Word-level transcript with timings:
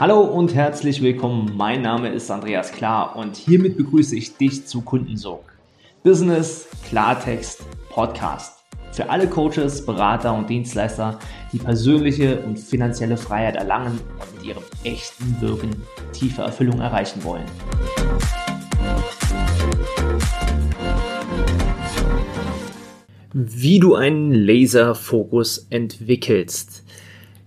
Hallo 0.00 0.20
und 0.22 0.54
herzlich 0.54 1.02
willkommen. 1.02 1.52
Mein 1.54 1.82
Name 1.82 2.08
ist 2.08 2.30
Andreas 2.30 2.72
Klar 2.72 3.14
und 3.14 3.36
hiermit 3.36 3.76
begrüße 3.76 4.16
ich 4.16 4.36
dich 4.36 4.66
zu 4.66 4.80
Kundensog. 4.80 5.44
Business 6.02 6.66
Klartext 6.88 7.62
Podcast. 7.90 8.64
Für 8.90 9.10
alle 9.10 9.28
Coaches, 9.28 9.84
Berater 9.84 10.34
und 10.34 10.48
Dienstleister, 10.48 11.18
die 11.52 11.58
persönliche 11.58 12.40
und 12.40 12.58
finanzielle 12.58 13.16
Freiheit 13.16 13.56
erlangen 13.56 14.00
und 14.18 14.34
mit 14.34 14.44
ihrem 14.44 14.62
echten 14.82 15.40
Wirken 15.40 15.70
tiefe 16.12 16.42
Erfüllung 16.42 16.80
erreichen 16.80 17.22
wollen. 17.22 17.44
Wie 23.34 23.78
du 23.78 23.94
einen 23.94 24.32
Laserfokus 24.32 25.66
entwickelst. 25.70 26.82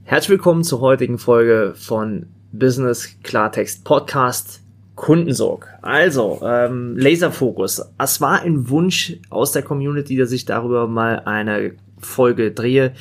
Herzlich 0.04 0.30
willkommen 0.30 0.64
zur 0.64 0.82
heutigen 0.82 1.18
Folge 1.18 1.74
von 1.76 2.28
Business 2.58 3.18
Klartext 3.24 3.84
Podcast 3.84 4.62
Kundensorg. 4.96 5.68
Also, 5.82 6.40
ähm, 6.44 6.96
Laserfokus. 6.98 7.82
Es 7.98 8.22
war 8.22 8.42
ein 8.42 8.70
Wunsch 8.70 9.18
aus 9.30 9.52
der 9.52 9.62
Community, 9.62 10.16
dass 10.16 10.32
ich 10.32 10.46
darüber 10.46 10.88
mal 10.88 11.20
eine 11.26 11.74
Folge 12.00 12.52
drehe, 12.52 12.94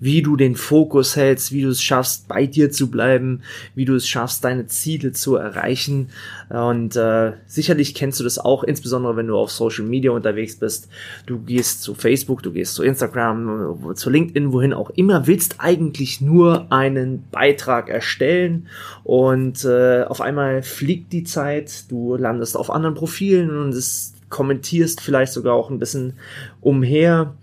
wie 0.00 0.22
du 0.22 0.36
den 0.36 0.56
Fokus 0.56 1.16
hältst, 1.16 1.52
wie 1.52 1.62
du 1.62 1.68
es 1.68 1.82
schaffst, 1.82 2.28
bei 2.28 2.46
dir 2.46 2.70
zu 2.70 2.90
bleiben, 2.90 3.42
wie 3.74 3.84
du 3.84 3.94
es 3.94 4.06
schaffst, 4.06 4.44
deine 4.44 4.66
Ziele 4.66 5.12
zu 5.12 5.36
erreichen. 5.36 6.10
Und 6.48 6.96
äh, 6.96 7.32
sicherlich 7.46 7.94
kennst 7.94 8.20
du 8.20 8.24
das 8.24 8.38
auch, 8.38 8.62
insbesondere 8.62 9.16
wenn 9.16 9.26
du 9.26 9.36
auf 9.36 9.50
Social 9.50 9.84
Media 9.84 10.10
unterwegs 10.10 10.56
bist. 10.56 10.88
Du 11.26 11.38
gehst 11.38 11.82
zu 11.82 11.94
Facebook, 11.94 12.42
du 12.42 12.52
gehst 12.52 12.74
zu 12.74 12.82
Instagram, 12.82 13.94
zu 13.94 14.10
LinkedIn, 14.10 14.52
wohin 14.52 14.74
auch 14.74 14.90
immer, 14.90 15.26
willst 15.26 15.56
eigentlich 15.58 16.20
nur 16.20 16.70
einen 16.70 17.24
Beitrag 17.30 17.88
erstellen 17.88 18.68
und 19.04 19.64
äh, 19.64 20.04
auf 20.04 20.20
einmal 20.20 20.62
fliegt 20.62 21.12
die 21.12 21.24
Zeit, 21.24 21.90
du 21.90 22.16
landest 22.16 22.56
auf 22.56 22.70
anderen 22.70 22.94
Profilen 22.94 23.50
und 23.50 23.74
es 23.74 24.14
kommentierst 24.28 25.00
vielleicht 25.00 25.32
sogar 25.32 25.54
auch 25.54 25.70
ein 25.70 25.78
bisschen 25.78 26.14
umher 26.60 27.34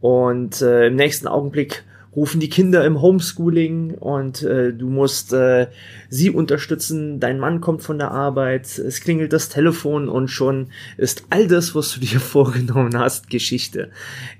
und 0.00 0.62
äh, 0.62 0.86
im 0.86 0.96
nächsten 0.96 1.28
Augenblick 1.28 1.84
rufen 2.14 2.40
die 2.40 2.48
Kinder 2.48 2.84
im 2.84 3.00
Homeschooling 3.00 3.94
und 3.94 4.42
äh, 4.42 4.72
du 4.72 4.88
musst 4.88 5.32
äh, 5.32 5.68
sie 6.08 6.30
unterstützen. 6.30 7.20
Dein 7.20 7.38
Mann 7.38 7.60
kommt 7.60 7.82
von 7.82 7.98
der 7.98 8.10
Arbeit, 8.10 8.66
es 8.78 9.00
klingelt 9.00 9.32
das 9.32 9.48
Telefon 9.48 10.08
und 10.08 10.28
schon 10.28 10.68
ist 10.96 11.24
all 11.30 11.46
das, 11.46 11.74
was 11.74 11.94
du 11.94 12.00
dir 12.06 12.20
vorgenommen 12.20 12.98
hast, 12.98 13.30
Geschichte. 13.30 13.90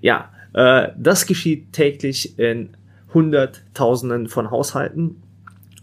Ja, 0.00 0.30
äh, 0.52 0.88
das 0.98 1.26
geschieht 1.26 1.72
täglich 1.72 2.38
in 2.38 2.70
Hunderttausenden 3.14 4.28
von 4.28 4.50
Haushalten. 4.50 5.22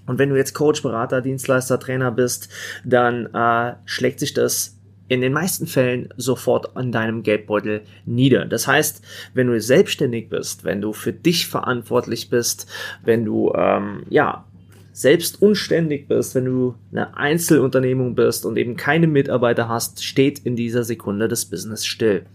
Und 0.06 0.19
wenn 0.19 0.30
du 0.30 0.38
jetzt 0.38 0.53
Coach, 0.53 0.81
Berater, 0.81 1.22
Dienstleister, 1.22 1.80
Trainer 1.80 2.12
bist, 2.12 2.50
dann 2.86 3.28
äh, 3.34 3.73
schlägt 3.86 4.22
sich 4.22 4.34
das 4.34 4.77
in 5.08 5.22
den 5.22 5.33
meisten 5.33 5.67
Fällen 5.67 6.09
sofort 6.17 6.75
an 6.75 6.91
deinem 6.91 7.23
Geldbeutel 7.23 7.81
nieder. 8.05 8.45
Das 8.45 8.67
heißt, 8.67 9.02
wenn 9.33 9.47
du 9.47 9.59
selbstständig 9.59 10.30
bist, 10.30 10.63
wenn 10.63 10.81
du 10.81 10.94
für 10.94 11.13
dich 11.13 11.47
verantwortlich 11.47 12.30
bist, 12.30 12.67
wenn 13.03 13.25
du 13.25 13.53
ähm, 13.55 14.03
ja 14.09 14.45
selbst 14.97 15.44
unständig 15.44 16.08
bist, 16.08 16.33
wenn 16.33 16.45
du 16.45 16.73
eine 16.91 17.16
Einzelunternehmung 17.16 18.16
bist 18.16 18.47
und 18.47 18.58
eben 18.58 18.75
keine 18.75 19.05
Mitarbeiter 19.05 19.69
hast, 19.69 20.03
steht 20.03 20.39
in 20.39 20.55
dieser 20.55 20.83
Sekunde 20.83 21.28
das 21.28 21.45
Business 21.45 21.85
still. 21.85 22.25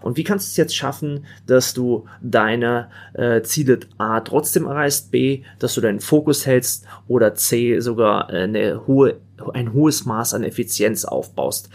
Und 0.00 0.16
wie 0.16 0.22
kannst 0.22 0.46
du 0.46 0.50
es 0.50 0.56
jetzt 0.56 0.76
schaffen, 0.76 1.26
dass 1.48 1.74
du 1.74 2.06
deine 2.22 2.90
äh, 3.14 3.42
Ziele 3.42 3.80
A 3.98 4.20
trotzdem 4.20 4.66
erreichst, 4.66 5.10
B, 5.10 5.42
dass 5.58 5.74
du 5.74 5.80
deinen 5.80 5.98
Fokus 5.98 6.46
hältst 6.46 6.86
oder 7.08 7.34
C 7.34 7.80
sogar 7.80 8.32
äh, 8.32 8.42
eine 8.42 8.86
hohe, 8.86 9.16
ein 9.52 9.72
hohes 9.72 10.04
Maß 10.04 10.34
an 10.34 10.44
Effizienz 10.44 11.04
aufbaust? 11.04 11.70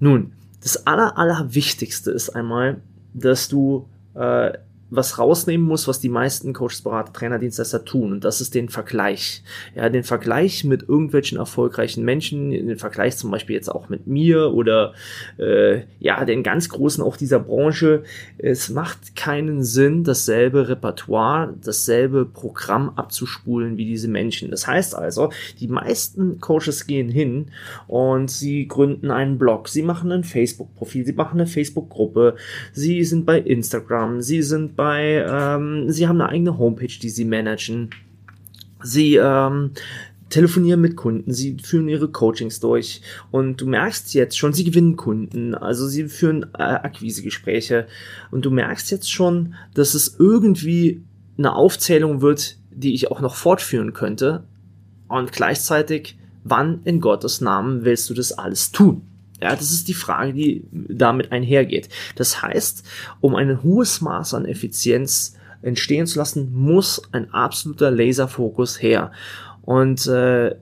Nun, 0.00 0.32
das 0.62 0.86
aller, 0.86 1.16
aller 1.16 1.54
Wichtigste 1.54 2.10
ist 2.10 2.30
einmal, 2.30 2.80
dass 3.14 3.48
du 3.48 3.88
äh, 4.14 4.52
was 4.90 5.18
rausnehmen 5.18 5.66
muss, 5.66 5.86
was 5.86 6.00
die 6.00 6.08
meisten 6.08 6.52
Coaches, 6.52 6.82
Berater, 6.82 7.12
Trainer, 7.12 7.38
Dienstleister 7.38 7.84
tun. 7.84 8.12
Und 8.12 8.24
das 8.24 8.40
ist 8.40 8.54
den 8.54 8.68
Vergleich. 8.68 9.42
Ja, 9.74 9.88
den 9.88 10.02
Vergleich 10.02 10.64
mit 10.64 10.88
irgendwelchen 10.88 11.38
erfolgreichen 11.38 12.04
Menschen, 12.04 12.50
den 12.50 12.78
Vergleich 12.78 13.16
zum 13.16 13.30
Beispiel 13.30 13.54
jetzt 13.54 13.68
auch 13.68 13.88
mit 13.88 14.06
mir 14.06 14.52
oder 14.52 14.94
äh, 15.38 15.82
ja, 16.00 16.24
den 16.24 16.42
ganz 16.42 16.68
großen 16.68 17.02
auch 17.02 17.16
dieser 17.16 17.38
Branche. 17.38 18.02
Es 18.38 18.68
macht 18.68 19.14
keinen 19.14 19.62
Sinn, 19.62 20.02
dasselbe 20.04 20.68
Repertoire, 20.68 21.54
dasselbe 21.62 22.26
Programm 22.26 22.90
abzuspulen 22.96 23.76
wie 23.76 23.84
diese 23.84 24.08
Menschen. 24.08 24.50
Das 24.50 24.66
heißt 24.66 24.94
also, 24.94 25.30
die 25.60 25.68
meisten 25.68 26.40
Coaches 26.40 26.86
gehen 26.86 27.08
hin 27.08 27.52
und 27.86 28.30
sie 28.30 28.66
gründen 28.66 29.10
einen 29.10 29.38
Blog, 29.38 29.68
sie 29.68 29.82
machen 29.82 30.10
ein 30.10 30.24
Facebook-Profil, 30.24 31.06
sie 31.06 31.12
machen 31.12 31.40
eine 31.40 31.46
Facebook-Gruppe, 31.46 32.36
sie 32.72 33.04
sind 33.04 33.24
bei 33.26 33.38
Instagram, 33.38 34.20
sie 34.20 34.42
sind 34.42 34.76
bei, 34.80 35.22
ähm, 35.28 35.90
sie 35.90 36.08
haben 36.08 36.22
eine 36.22 36.30
eigene 36.30 36.56
Homepage, 36.56 36.86
die 36.86 37.10
sie 37.10 37.26
managen. 37.26 37.90
Sie 38.82 39.16
ähm, 39.16 39.72
telefonieren 40.30 40.80
mit 40.80 40.96
Kunden, 40.96 41.34
sie 41.34 41.58
führen 41.62 41.86
ihre 41.86 42.08
Coachings 42.08 42.60
durch 42.60 43.02
und 43.30 43.60
du 43.60 43.66
merkst 43.66 44.14
jetzt 44.14 44.38
schon, 44.38 44.54
sie 44.54 44.64
gewinnen 44.64 44.96
Kunden, 44.96 45.54
also 45.54 45.86
sie 45.86 46.08
führen 46.08 46.44
äh, 46.54 46.62
Akquisegespräche 46.62 47.88
und 48.30 48.46
du 48.46 48.50
merkst 48.50 48.90
jetzt 48.90 49.12
schon, 49.12 49.54
dass 49.74 49.92
es 49.92 50.16
irgendwie 50.18 51.02
eine 51.36 51.54
Aufzählung 51.54 52.22
wird, 52.22 52.56
die 52.70 52.94
ich 52.94 53.10
auch 53.10 53.20
noch 53.20 53.34
fortführen 53.34 53.92
könnte 53.92 54.44
und 55.08 55.30
gleichzeitig, 55.30 56.16
wann 56.42 56.80
in 56.84 57.02
Gottes 57.02 57.42
Namen 57.42 57.84
willst 57.84 58.08
du 58.08 58.14
das 58.14 58.32
alles 58.32 58.72
tun? 58.72 59.02
Ja, 59.42 59.56
das 59.56 59.70
ist 59.70 59.88
die 59.88 59.94
Frage, 59.94 60.32
die 60.32 60.64
damit 60.70 61.32
einhergeht. 61.32 61.88
Das 62.14 62.42
heißt, 62.42 62.86
um 63.20 63.34
ein 63.34 63.62
hohes 63.62 64.00
Maß 64.00 64.34
an 64.34 64.44
Effizienz 64.44 65.36
entstehen 65.62 66.06
zu 66.06 66.18
lassen, 66.18 66.52
muss 66.54 67.02
ein 67.12 67.32
absoluter 67.32 67.90
Laserfokus 67.90 68.80
her. 68.82 69.12
Und 69.62 70.06
äh, 70.06 70.54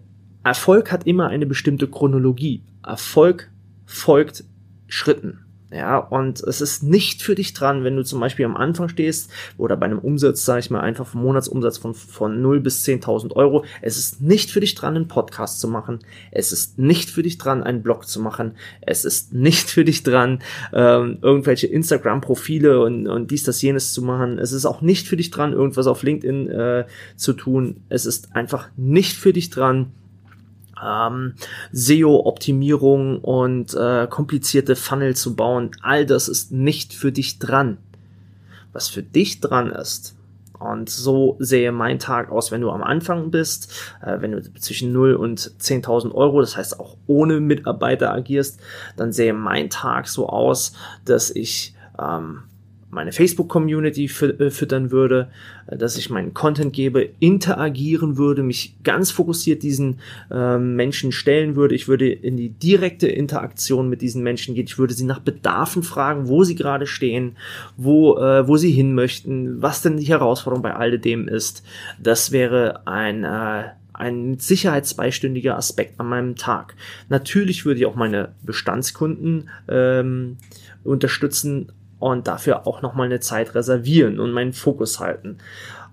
Erfolg 0.45 0.93
hat 0.93 1.07
immer 1.07 1.29
eine 1.29 1.47
bestimmte 1.47 1.89
Chronologie. 1.89 2.63
Erfolg 2.85 3.51
folgt 3.85 4.45
Schritten. 4.87 5.41
Ja, 5.71 5.99
und 5.99 6.41
es 6.41 6.63
ist 6.63 6.83
nicht 6.83 7.21
für 7.21 7.35
dich 7.35 7.53
dran, 7.53 7.85
wenn 7.85 7.95
du 7.95 8.03
zum 8.03 8.21
Beispiel 8.21 8.47
am 8.47 8.57
Anfang 8.57 8.89
stehst 8.89 9.31
oder 9.59 9.77
bei 9.77 9.85
einem 9.85 9.99
Umsatz, 9.99 10.47
sage 10.47 10.61
ich 10.61 10.71
mal, 10.71 10.81
einfach 10.81 11.07
vom 11.07 11.21
Monatsumsatz 11.23 11.77
von, 11.77 11.93
von 11.93 12.41
0 12.41 12.61
bis 12.61 12.87
10.000 12.87 13.37
Euro. 13.37 13.67
Es 13.83 13.99
ist 13.99 14.23
nicht 14.23 14.51
für 14.51 14.61
dich 14.61 14.75
dran, 14.75 14.97
einen 14.97 15.09
Podcast 15.09 15.61
zu 15.61 15.69
machen. 15.69 15.99
Es 16.31 16.53
ist 16.53 16.79
nicht 16.79 17.11
für 17.11 17.23
dich 17.23 17.37
dran, 17.37 17.63
einen 17.63 17.83
Blog 17.83 18.09
zu 18.09 18.19
machen. 18.19 18.53
Es 18.81 19.05
ist 19.05 19.35
nicht 19.35 19.69
für 19.69 19.85
dich 19.85 20.03
dran, 20.03 20.39
ähm, 20.73 21.19
irgendwelche 21.21 21.67
Instagram-Profile 21.67 22.81
und, 22.81 23.07
und 23.07 23.31
dies, 23.31 23.43
das, 23.43 23.61
jenes 23.61 23.93
zu 23.93 24.01
machen. 24.01 24.39
Es 24.39 24.53
ist 24.53 24.65
auch 24.65 24.81
nicht 24.81 25.07
für 25.07 25.19
dich 25.19 25.31
dran, 25.31 25.53
irgendwas 25.53 25.87
auf 25.87 26.03
LinkedIn 26.03 26.49
äh, 26.49 26.87
zu 27.17 27.35
tun. 27.35 27.83
Es 27.91 28.07
ist 28.07 28.35
einfach 28.35 28.71
nicht 28.79 29.19
für 29.19 29.35
dich 29.35 29.51
dran, 29.51 29.93
ähm, 30.85 31.35
SEO-Optimierung 31.73 33.21
und 33.21 33.75
äh, 33.75 34.07
komplizierte 34.09 34.77
Funnel 34.77 35.17
zu 35.17 35.37
bauen, 35.37 35.71
all 35.83 36.07
das 36.07 36.29
ist 36.29 36.53
nicht 36.53 36.95
für 36.95 37.13
dich 37.13 37.39
dran. 37.39 37.79
Was 38.73 38.89
für 38.89 39.03
dich 39.03 39.41
dran 39.41 39.71
ist, 39.71 40.19
und 40.59 40.91
so 40.91 41.37
sähe 41.39 41.71
mein 41.73 41.99
Tag 41.99 42.31
aus, 42.31 42.51
wenn 42.51 42.61
du 42.61 42.71
am 42.71 42.83
Anfang 42.83 43.31
bist, 43.31 43.73
äh, 44.03 44.21
wenn 44.21 44.33
du 44.33 44.43
zwischen 44.55 44.93
0 44.93 45.15
und 45.15 45.39
10.000 45.41 46.13
Euro, 46.13 46.41
das 46.41 46.57
heißt 46.57 46.81
auch 46.81 46.97
ohne 47.07 47.41
Mitarbeiter 47.41 48.13
agierst, 48.13 48.61
dann 48.97 49.13
sähe 49.13 49.33
mein 49.33 49.71
Tag 49.71 50.09
so 50.09 50.29
aus, 50.29 50.73
dass 51.05 51.31
ich 51.31 51.75
ähm, 51.99 52.43
meine 52.91 53.13
Facebook-Community 53.13 54.05
äh, 54.05 54.51
füttern 54.51 54.91
würde, 54.91 55.29
äh, 55.67 55.77
dass 55.77 55.97
ich 55.97 56.11
meinen 56.11 56.35
Content 56.35 56.73
gebe, 56.73 57.09
interagieren 57.21 58.17
würde, 58.17 58.43
mich 58.43 58.77
ganz 58.83 59.11
fokussiert 59.11 59.63
diesen 59.63 60.01
äh, 60.31 60.59
Menschen 60.59 61.13
stellen 61.13 61.57
würde. 61.57 61.75
Ich 61.75 61.89
würde 61.89 62.11
in 62.11 62.37
die 62.37 62.51
direkte 62.51 63.09
Interaktion 63.09 63.89
mit 63.89 64.03
diesen 64.03 64.23
Menschen 64.23 64.55
gehen. 64.55 64.67
Ich 64.67 64.79
würde 64.79 64.95
sie 64.95 65.05
nach 65.05 65.21
Bedarfen 65.21 65.83
fragen, 65.83 66.29
wo 66.29 66.45
sie 66.45 66.55
gerade 66.55 66.87
stehen, 66.87 67.37
wo, 67.77 68.17
äh, 68.19 68.47
wo 68.49 68.57
sie 68.57 68.71
hin 68.71 68.95
möchten, 68.95 69.61
was 69.61 69.83
denn 69.83 69.97
die 69.97 70.07
Herausforderung 70.07 70.63
bei 70.63 70.75
alledem 70.75 71.29
ist. 71.29 71.63
Das 72.03 72.33
wäre 72.33 72.87
ein 72.87 73.25
äh, 73.25 73.65
ein 73.99 74.31
mit 74.31 74.43
Sicherheit 74.43 74.87
zweistündiger 74.87 75.57
Aspekt 75.57 75.99
an 75.99 76.07
meinem 76.07 76.37
Tag. 76.37 76.77
Natürlich 77.09 77.65
würde 77.65 77.81
ich 77.81 77.87
auch 77.87 77.97
meine 77.97 78.33
Bestandskunden 78.45 79.51
ähm, 79.69 80.37
unterstützen, 80.85 81.73
und 81.99 82.27
dafür 82.29 82.67
auch 82.67 82.83
nochmal 82.83 83.07
eine 83.07 83.21
Zeit 83.21 83.55
reservieren 83.55 84.21
und 84.21 84.33
meinen 84.33 84.53
Fokus 84.53 85.01
halten. 85.01 85.39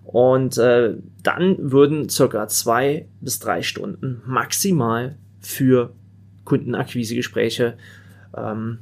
Und 0.04 0.57
äh, 0.57 0.96
dann 1.24 1.72
würden 1.72 2.10
circa 2.10 2.48
zwei 2.48 3.07
bis 3.22 3.40
drei 3.40 3.63
Stunden 3.63 4.22
maximal 4.25 5.18
für 5.42 5.94
Kundenakquisegespräche 6.44 7.78
ähm, 8.38 8.80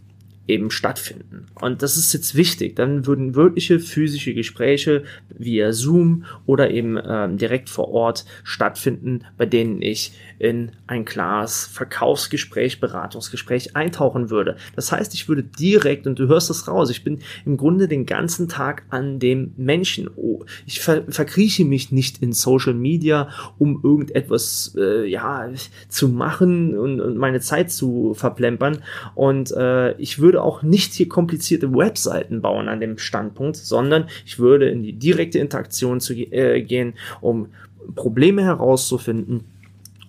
eben 0.48 0.72
stattfinden. 0.72 1.46
Und 1.56 1.82
das 1.82 1.96
ist 1.96 2.14
jetzt 2.14 2.36
wichtig. 2.36 2.76
Dann 2.76 3.06
würden 3.06 3.36
wirkliche 3.36 3.80
physische 3.80 4.34
Gespräche 4.34 5.04
via 5.30 5.72
Zoom 5.72 6.26
oder 6.46 6.72
eben 6.72 7.00
ähm, 7.06 7.38
direkt 7.38 7.70
vor 7.70 7.90
Ort 7.90 8.26
stattfinden, 8.44 9.22
bei 9.38 9.46
denen 9.46 9.82
ich 9.82 10.14
in 10.40 10.72
ein 10.88 11.06
klares 11.06 11.66
Verkaufsgespräch, 11.66 12.82
Beratungsgespräch 12.82 13.76
eintauchen 13.78 14.30
würde. 14.30 14.58
Das 14.76 14.92
heißt, 14.92 15.14
ich 15.14 15.30
würde 15.30 15.44
direkt, 15.44 16.08
und 16.08 16.20
du 16.20 16.28
hörst 16.28 16.50
es 16.50 16.68
raus, 16.68 16.90
ich 16.90 17.06
bin 17.06 17.20
im 17.46 17.56
Grunde 17.56 17.88
den 17.88 18.06
ganzen 18.06 18.50
Tag 18.50 18.84
an 18.90 19.20
dem 19.20 19.54
Menschen. 19.56 20.10
Oh, 20.16 20.44
ich 20.66 20.82
ver 20.82 21.04
verkrieche 21.08 21.64
mich 21.64 21.92
nicht 21.92 22.22
in 22.22 22.34
Social 22.34 22.74
Media, 22.74 23.30
um 23.58 23.80
irgendetwas 23.82 24.76
äh, 24.78 25.06
ja, 25.08 25.50
zu 25.88 26.10
machen 26.10 26.78
und, 26.78 27.00
und 27.00 27.18
meine 27.18 27.40
Zeit 27.40 27.72
zu 27.72 28.14
verplempern. 28.14 28.80
Und 29.16 29.52
äh, 29.52 29.94
ich 29.98 30.20
würde 30.20 30.33
auch 30.42 30.64
nicht 30.64 30.94
hier 30.94 31.10
komplizierte 31.10 31.74
Webseiten 31.74 32.42
bauen 32.42 32.68
an 32.68 32.80
dem 32.80 32.98
Standpunkt, 32.98 33.58
sondern 33.58 34.08
ich 34.26 34.40
würde 34.40 34.70
in 34.70 34.84
die 34.84 34.94
direkte 34.94 35.40
Interaktion 35.40 36.00
zu 36.00 36.14
äh, 36.14 36.62
gehen, 36.62 36.94
um 37.22 37.48
Probleme 37.96 38.44
herauszufinden 38.44 39.46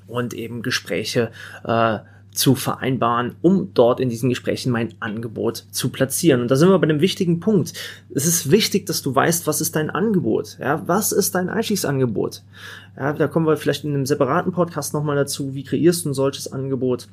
und 0.07 0.35
eben 0.35 0.63
Gespräche 0.63 1.31
äh, 1.65 1.99
zu 2.35 2.57
vereinbaren, 2.57 3.37
um 3.43 3.71
dort 3.75 4.01
in 4.01 4.09
diesen 4.09 4.29
Gesprächen 4.29 4.73
mein 4.73 4.93
Angebot 4.99 5.67
zu 5.71 5.89
platzieren. 5.91 6.41
Und 6.41 6.51
da 6.51 6.57
sind 6.57 6.69
wir 6.69 6.79
bei 6.79 6.89
einem 6.89 7.01
wichtigen 7.01 7.39
Punkt. 7.41 7.73
Es 8.13 8.27
ist 8.27 8.51
wichtig, 8.51 8.87
dass 8.87 9.03
du 9.03 9.15
weißt, 9.15 9.47
was 9.47 9.61
ist 9.61 9.77
dein 9.77 9.89
Angebot? 9.89 10.59
Ja, 10.61 10.83
was 10.87 11.13
ist 11.13 11.35
dein 11.37 11.49
Einstiegsangebot? 11.49 12.43
Ja, 12.97 13.13
da 13.13 13.29
kommen 13.29 13.47
wir 13.47 13.57
vielleicht 13.57 13.85
in 13.85 13.95
einem 13.95 14.07
separaten 14.07 14.53
Podcast 14.53 14.95
nochmal 14.95 15.17
dazu. 15.17 15.55
Wie 15.55 15.63
kreierst 15.63 16.05
du 16.05 16.11
ein 16.11 16.15
solches 16.15 16.53
Angebot? 16.53 17.09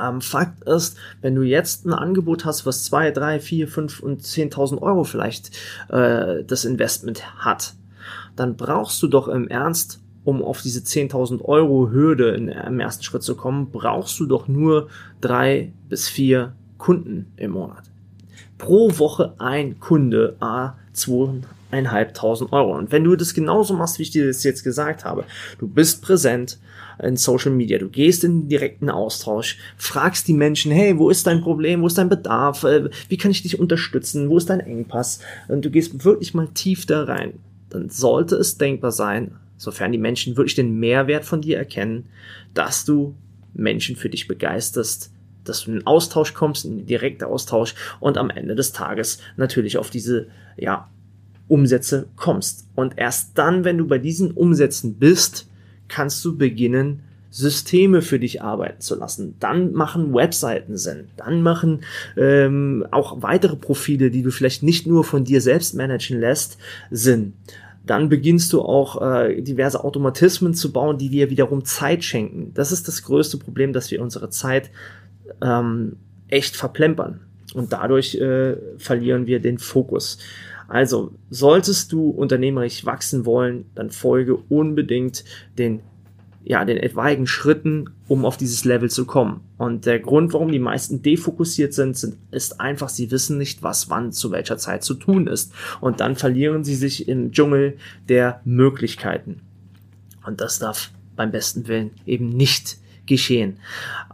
Ähm, 0.00 0.20
Fakt 0.20 0.64
ist, 0.64 0.96
wenn 1.20 1.34
du 1.34 1.42
jetzt 1.42 1.86
ein 1.86 1.92
Angebot 1.92 2.44
hast, 2.44 2.66
was 2.66 2.84
zwei, 2.84 3.10
drei, 3.10 3.40
vier, 3.40 3.68
fünf 3.68 4.00
und 4.00 4.22
zehntausend 4.24 4.80
Euro 4.82 5.04
vielleicht 5.04 5.50
äh, 5.88 6.44
das 6.44 6.64
Investment 6.64 7.36
hat, 7.36 7.74
dann 8.36 8.56
brauchst 8.56 9.02
du 9.02 9.08
doch 9.08 9.28
im 9.28 9.48
Ernst 9.48 10.00
um 10.24 10.42
auf 10.42 10.62
diese 10.62 10.80
10.000 10.80 11.42
Euro 11.42 11.90
Hürde 11.90 12.30
in, 12.30 12.48
im 12.48 12.80
ersten 12.80 13.02
Schritt 13.02 13.22
zu 13.22 13.34
kommen, 13.34 13.70
brauchst 13.70 14.18
du 14.20 14.26
doch 14.26 14.48
nur 14.48 14.88
drei 15.20 15.72
bis 15.88 16.08
vier 16.08 16.54
Kunden 16.78 17.32
im 17.36 17.52
Monat. 17.52 17.84
Pro 18.58 18.96
Woche 18.98 19.34
ein 19.38 19.80
Kunde, 19.80 20.36
a 20.40 20.74
zweieinhalbtausend 21.72 22.52
Euro. 22.52 22.76
Und 22.76 22.92
wenn 22.92 23.04
du 23.04 23.16
das 23.16 23.34
genauso 23.34 23.74
machst, 23.74 23.98
wie 23.98 24.02
ich 24.02 24.10
dir 24.10 24.26
das 24.26 24.44
jetzt 24.44 24.62
gesagt 24.62 25.04
habe, 25.04 25.24
du 25.58 25.66
bist 25.66 26.02
präsent 26.02 26.58
in 27.02 27.16
Social 27.16 27.50
Media, 27.50 27.78
du 27.78 27.88
gehst 27.88 28.24
in 28.24 28.48
direkten 28.48 28.90
Austausch, 28.90 29.58
fragst 29.76 30.28
die 30.28 30.34
Menschen, 30.34 30.70
hey, 30.70 30.98
wo 30.98 31.08
ist 31.08 31.26
dein 31.26 31.40
Problem, 31.40 31.82
wo 31.82 31.86
ist 31.86 31.98
dein 31.98 32.10
Bedarf, 32.10 32.64
äh, 32.64 32.90
wie 33.08 33.16
kann 33.16 33.30
ich 33.30 33.42
dich 33.42 33.58
unterstützen, 33.58 34.28
wo 34.28 34.36
ist 34.36 34.50
dein 34.50 34.60
Engpass? 34.60 35.20
Und 35.48 35.64
du 35.64 35.70
gehst 35.70 36.04
wirklich 36.04 36.34
mal 36.34 36.48
tief 36.48 36.84
da 36.86 37.04
rein. 37.04 37.34
Dann 37.70 37.88
sollte 37.88 38.36
es 38.36 38.58
denkbar 38.58 38.92
sein, 38.92 39.36
sofern 39.56 39.92
die 39.92 39.98
Menschen 39.98 40.36
wirklich 40.36 40.54
den 40.54 40.78
Mehrwert 40.78 41.24
von 41.24 41.40
dir 41.40 41.56
erkennen, 41.56 42.06
dass 42.52 42.84
du 42.84 43.14
Menschen 43.54 43.96
für 43.96 44.10
dich 44.10 44.28
begeisterst, 44.28 45.10
dass 45.44 45.64
du 45.64 45.70
in 45.70 45.78
den 45.78 45.86
Austausch 45.86 46.34
kommst, 46.34 46.66
in 46.66 46.76
den 46.76 46.86
direkten 46.86 47.24
Austausch 47.24 47.74
und 47.98 48.18
am 48.18 48.30
Ende 48.30 48.54
des 48.54 48.72
Tages 48.72 49.18
natürlich 49.36 49.78
auf 49.78 49.90
diese, 49.90 50.28
ja, 50.56 50.88
Umsätze 51.48 52.08
kommst. 52.16 52.68
Und 52.74 52.94
erst 52.96 53.36
dann, 53.36 53.64
wenn 53.64 53.78
du 53.78 53.86
bei 53.86 53.98
diesen 53.98 54.30
Umsätzen 54.30 54.94
bist, 54.94 55.48
kannst 55.88 56.24
du 56.24 56.36
beginnen, 56.36 57.02
Systeme 57.30 58.02
für 58.02 58.18
dich 58.18 58.42
arbeiten 58.42 58.80
zu 58.80 58.94
lassen. 58.94 59.36
Dann 59.40 59.72
machen 59.72 60.12
Webseiten 60.12 60.76
Sinn. 60.76 61.08
Dann 61.16 61.42
machen 61.42 61.80
ähm, 62.16 62.86
auch 62.90 63.22
weitere 63.22 63.56
Profile, 63.56 64.10
die 64.10 64.22
du 64.22 64.30
vielleicht 64.30 64.62
nicht 64.62 64.86
nur 64.86 65.02
von 65.02 65.24
dir 65.24 65.40
selbst 65.40 65.74
managen 65.74 66.20
lässt, 66.20 66.58
Sinn 66.90 67.34
dann 67.84 68.08
beginnst 68.08 68.52
du 68.52 68.62
auch 68.62 69.02
äh, 69.02 69.42
diverse 69.42 69.82
Automatismen 69.82 70.54
zu 70.54 70.72
bauen, 70.72 70.98
die 70.98 71.08
dir 71.08 71.30
wiederum 71.30 71.64
Zeit 71.64 72.04
schenken. 72.04 72.52
Das 72.54 72.70
ist 72.70 72.86
das 72.86 73.02
größte 73.02 73.38
Problem, 73.38 73.72
dass 73.72 73.90
wir 73.90 74.00
unsere 74.00 74.30
Zeit 74.30 74.70
ähm, 75.42 75.96
echt 76.28 76.56
verplempern 76.56 77.20
und 77.54 77.72
dadurch 77.72 78.14
äh, 78.14 78.56
verlieren 78.78 79.26
wir 79.26 79.40
den 79.40 79.58
Fokus. 79.58 80.18
Also 80.68 81.12
solltest 81.28 81.92
du 81.92 82.10
unternehmerisch 82.10 82.86
wachsen 82.86 83.26
wollen, 83.26 83.66
dann 83.74 83.90
folge 83.90 84.36
unbedingt 84.36 85.24
den 85.58 85.80
ja, 86.44 86.64
den 86.64 86.76
etwaigen 86.76 87.26
Schritten, 87.26 87.90
um 88.08 88.24
auf 88.24 88.36
dieses 88.36 88.64
Level 88.64 88.90
zu 88.90 89.06
kommen. 89.06 89.42
Und 89.58 89.86
der 89.86 90.00
Grund, 90.00 90.32
warum 90.32 90.50
die 90.50 90.58
meisten 90.58 91.02
defokussiert 91.02 91.72
sind, 91.72 91.96
sind, 91.96 92.16
ist 92.30 92.60
einfach, 92.60 92.88
sie 92.88 93.10
wissen 93.10 93.38
nicht, 93.38 93.62
was 93.62 93.90
wann 93.90 94.12
zu 94.12 94.32
welcher 94.32 94.58
Zeit 94.58 94.82
zu 94.82 94.94
tun 94.94 95.28
ist. 95.28 95.52
Und 95.80 96.00
dann 96.00 96.16
verlieren 96.16 96.64
sie 96.64 96.74
sich 96.74 97.08
im 97.08 97.32
Dschungel 97.32 97.76
der 98.08 98.40
Möglichkeiten. 98.44 99.40
Und 100.26 100.40
das 100.40 100.58
darf 100.58 100.90
beim 101.14 101.30
besten 101.30 101.68
Willen 101.68 101.92
eben 102.06 102.28
nicht 102.28 102.78
geschehen. 103.06 103.58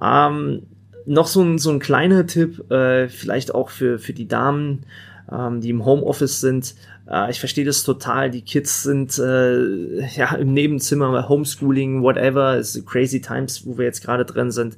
Ähm, 0.02 0.64
noch 1.08 1.26
so 1.26 1.43
ein, 1.43 1.58
so 1.58 1.70
ein 1.70 1.78
kleiner 1.78 2.26
Tipp, 2.26 2.70
äh, 2.70 3.08
vielleicht 3.08 3.55
auch 3.55 3.70
für, 3.70 3.99
für 3.99 4.12
die 4.12 4.28
Damen, 4.28 4.84
ähm, 5.32 5.60
die 5.60 5.70
im 5.70 5.84
Homeoffice 5.84 6.40
sind. 6.40 6.75
Äh, 7.10 7.31
ich 7.31 7.40
verstehe 7.40 7.64
das 7.64 7.82
total. 7.82 8.31
Die 8.31 8.43
Kids 8.43 8.82
sind 8.82 9.19
äh, 9.19 10.06
ja 10.16 10.34
im 10.37 10.52
Nebenzimmer, 10.52 11.28
Homeschooling, 11.28 12.02
whatever, 12.02 12.56
ist 12.56 12.84
crazy 12.87 13.20
times, 13.20 13.66
wo 13.66 13.78
wir 13.78 13.87
jetzt 13.87 14.05
gerade 14.05 14.25
drin 14.25 14.50
sind. 14.50 14.76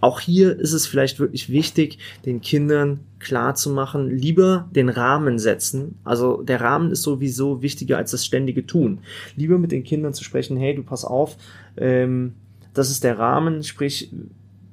Auch 0.00 0.20
hier 0.20 0.56
ist 0.56 0.72
es 0.72 0.86
vielleicht 0.86 1.18
wirklich 1.18 1.50
wichtig, 1.50 1.98
den 2.24 2.40
Kindern 2.40 3.00
klar 3.18 3.56
zu 3.56 3.68
machen, 3.70 4.08
lieber 4.08 4.68
den 4.70 4.88
Rahmen 4.88 5.40
setzen. 5.40 5.98
Also 6.04 6.40
der 6.42 6.60
Rahmen 6.60 6.92
ist 6.92 7.02
sowieso 7.02 7.62
wichtiger 7.62 7.96
als 7.96 8.12
das 8.12 8.24
ständige 8.24 8.64
Tun. 8.64 9.00
Lieber 9.34 9.58
mit 9.58 9.72
den 9.72 9.82
Kindern 9.82 10.14
zu 10.14 10.22
sprechen, 10.22 10.56
hey, 10.56 10.72
du 10.76 10.84
pass 10.84 11.04
auf, 11.04 11.36
ähm, 11.76 12.34
das 12.74 12.90
ist 12.90 13.02
der 13.02 13.18
Rahmen, 13.18 13.64
sprich, 13.64 14.12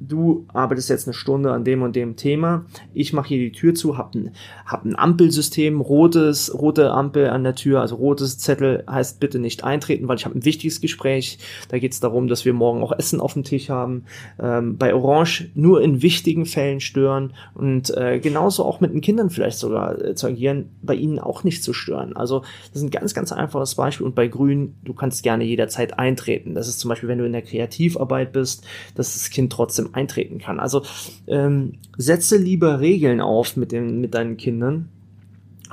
du 0.07 0.45
arbeitest 0.53 0.89
jetzt 0.89 1.07
eine 1.07 1.13
Stunde 1.13 1.51
an 1.51 1.63
dem 1.63 1.81
und 1.81 1.95
dem 1.95 2.15
Thema, 2.15 2.65
ich 2.93 3.13
mache 3.13 3.29
hier 3.29 3.39
die 3.39 3.51
Tür 3.51 3.73
zu, 3.73 3.97
hab 3.97 4.15
ein, 4.15 4.31
hab 4.65 4.85
ein 4.85 4.97
Ampelsystem, 4.97 5.81
rotes, 5.81 6.53
rote 6.53 6.91
Ampel 6.91 7.29
an 7.29 7.43
der 7.43 7.55
Tür, 7.55 7.81
also 7.81 7.95
rotes 7.95 8.37
Zettel 8.37 8.83
heißt 8.89 9.19
bitte 9.19 9.39
nicht 9.39 9.63
eintreten, 9.63 10.07
weil 10.07 10.17
ich 10.17 10.25
habe 10.25 10.37
ein 10.37 10.45
wichtiges 10.45 10.81
Gespräch, 10.81 11.39
da 11.69 11.79
geht 11.79 11.93
es 11.93 11.99
darum, 11.99 12.27
dass 12.27 12.45
wir 12.45 12.53
morgen 12.53 12.83
auch 12.83 12.91
Essen 12.97 13.19
auf 13.19 13.33
dem 13.33 13.43
Tisch 13.43 13.69
haben, 13.69 14.05
ähm, 14.39 14.77
bei 14.77 14.93
Orange 14.93 15.49
nur 15.55 15.81
in 15.81 16.01
wichtigen 16.01 16.45
Fällen 16.45 16.79
stören 16.79 17.33
und 17.53 17.95
äh, 17.95 18.19
genauso 18.19 18.65
auch 18.65 18.79
mit 18.79 18.93
den 18.93 19.01
Kindern 19.01 19.29
vielleicht 19.29 19.57
sogar 19.57 19.99
äh, 19.99 20.15
zu 20.15 20.27
agieren, 20.27 20.69
bei 20.81 20.95
ihnen 20.95 21.19
auch 21.19 21.43
nicht 21.43 21.63
zu 21.63 21.73
stören. 21.73 22.15
Also 22.15 22.41
das 22.71 22.81
ist 22.81 22.83
ein 22.83 22.91
ganz, 22.91 23.13
ganz 23.13 23.31
einfaches 23.31 23.75
Beispiel 23.75 24.05
und 24.05 24.15
bei 24.15 24.27
Grün, 24.27 24.75
du 24.83 24.93
kannst 24.93 25.23
gerne 25.23 25.43
jederzeit 25.43 25.97
eintreten. 25.97 26.53
Das 26.55 26.67
ist 26.67 26.79
zum 26.79 26.89
Beispiel, 26.89 27.09
wenn 27.09 27.17
du 27.17 27.25
in 27.25 27.33
der 27.33 27.41
Kreativarbeit 27.41 28.31
bist, 28.31 28.65
dass 28.95 29.13
das 29.13 29.29
Kind 29.29 29.51
trotzdem 29.51 29.89
eintreten 29.95 30.39
kann. 30.39 30.59
Also 30.59 30.83
ähm, 31.27 31.73
setze 31.97 32.37
lieber 32.37 32.79
Regeln 32.79 33.21
auf 33.21 33.57
mit, 33.57 33.71
den, 33.71 34.01
mit 34.01 34.13
deinen 34.13 34.37
Kindern, 34.37 34.89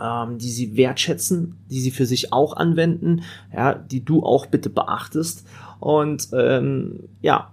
ähm, 0.00 0.38
die 0.38 0.50
sie 0.50 0.76
wertschätzen, 0.76 1.57
die 1.71 1.81
sie 1.81 1.91
für 1.91 2.07
sich 2.07 2.33
auch 2.33 2.57
anwenden, 2.57 3.23
ja, 3.55 3.75
die 3.75 4.05
du 4.05 4.23
auch 4.23 4.47
bitte 4.47 4.71
beachtest 4.71 5.47
und 5.81 6.29
ähm, 6.33 7.00
ja, 7.21 7.50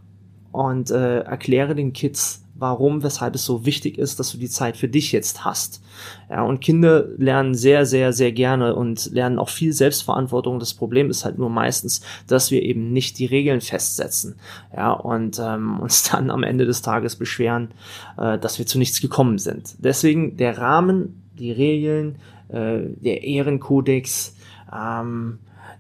und 0.51 0.91
äh, 0.91 1.19
erkläre 1.19 1.75
den 1.75 1.93
Kids, 1.93 2.43
warum, 2.59 3.03
weshalb 3.03 3.35
es 3.35 3.45
so 3.45 3.65
wichtig 3.65 3.97
ist, 3.97 4.19
dass 4.19 4.31
du 4.31 4.37
die 4.37 4.49
Zeit 4.49 4.77
für 4.77 4.87
dich 4.87 5.11
jetzt 5.11 5.45
hast. 5.45 5.81
Ja, 6.29 6.43
und 6.43 6.61
Kinder 6.61 7.05
lernen 7.17 7.55
sehr, 7.55 7.85
sehr, 7.85 8.13
sehr 8.13 8.31
gerne 8.31 8.75
und 8.75 9.11
lernen 9.11 9.39
auch 9.39 9.49
viel 9.49 9.73
Selbstverantwortung. 9.73 10.59
Das 10.59 10.73
Problem 10.73 11.09
ist 11.09 11.25
halt 11.25 11.37
nur 11.37 11.49
meistens, 11.49 12.01
dass 12.27 12.51
wir 12.51 12.61
eben 12.63 12.91
nicht 12.91 13.19
die 13.19 13.25
Regeln 13.25 13.61
festsetzen. 13.61 14.35
Ja, 14.75 14.91
und 14.91 15.39
ähm, 15.39 15.79
uns 15.79 16.03
dann 16.11 16.29
am 16.29 16.43
Ende 16.43 16.65
des 16.65 16.81
Tages 16.81 17.15
beschweren, 17.15 17.69
äh, 18.17 18.37
dass 18.37 18.59
wir 18.59 18.65
zu 18.65 18.77
nichts 18.77 19.01
gekommen 19.01 19.37
sind. 19.37 19.75
Deswegen 19.79 20.37
der 20.37 20.57
Rahmen, 20.57 21.23
die 21.37 21.51
Regeln, 21.51 22.17
äh, 22.49 22.79
der 23.01 23.23
Ehrenkodex, 23.23 24.35
ähm, 24.73 25.39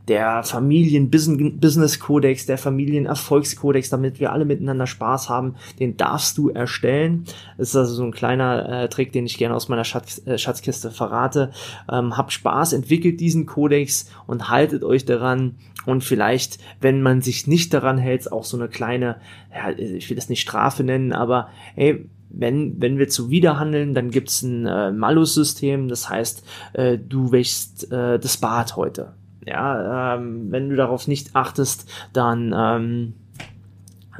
der 0.09 0.43
Familien-Business-Kodex, 0.43 2.47
der 2.47 2.57
Familienerfolgskodex, 2.57 3.89
damit 3.89 4.19
wir 4.19 4.33
alle 4.33 4.43
miteinander 4.43 4.87
Spaß 4.87 5.29
haben, 5.29 5.55
den 5.79 5.97
darfst 5.97 6.37
du 6.37 6.49
erstellen. 6.49 7.25
Das 7.57 7.69
ist 7.69 7.75
also 7.75 7.93
so 7.93 8.03
ein 8.03 8.11
kleiner 8.11 8.83
äh, 8.83 8.89
Trick, 8.89 9.11
den 9.11 9.27
ich 9.27 9.37
gerne 9.37 9.55
aus 9.55 9.69
meiner 9.69 9.85
Schatz, 9.85 10.21
äh, 10.25 10.39
Schatzkiste 10.39 10.89
verrate. 10.89 11.51
Ähm, 11.91 12.17
habt 12.17 12.33
Spaß, 12.33 12.73
entwickelt 12.73 13.19
diesen 13.19 13.45
Kodex 13.45 14.11
und 14.25 14.49
haltet 14.49 14.83
euch 14.83 15.05
daran. 15.05 15.55
Und 15.85 16.03
vielleicht, 16.03 16.57
wenn 16.81 17.01
man 17.01 17.21
sich 17.21 17.47
nicht 17.47 17.73
daran 17.73 17.97
hält, 17.97 18.31
auch 18.31 18.43
so 18.43 18.57
eine 18.57 18.67
kleine, 18.67 19.17
ja, 19.53 19.69
ich 19.77 20.09
will 20.09 20.15
das 20.15 20.27
nicht 20.27 20.41
Strafe 20.41 20.83
nennen, 20.83 21.13
aber 21.13 21.49
hey, 21.75 22.09
wenn, 22.31 22.81
wenn 22.81 22.97
wir 22.97 23.09
zuwiderhandeln, 23.09 23.93
dann 23.93 24.11
gibt's 24.11 24.41
ein 24.41 24.65
äh, 24.65 24.91
Malus-System, 24.91 25.87
das 25.87 26.09
heißt, 26.09 26.43
äh, 26.73 26.97
du 26.97 27.31
wäschst 27.31 27.91
äh, 27.91 28.19
das 28.19 28.37
Bad 28.37 28.75
heute. 28.75 29.13
Ja, 29.45 30.15
ähm, 30.15 30.51
wenn 30.51 30.69
du 30.69 30.75
darauf 30.75 31.07
nicht 31.07 31.35
achtest, 31.35 31.89
dann, 32.13 32.53
ähm, 32.55 33.13